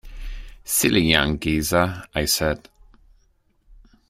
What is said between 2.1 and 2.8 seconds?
I said.